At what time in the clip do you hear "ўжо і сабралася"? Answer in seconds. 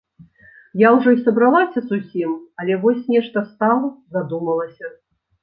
0.95-1.79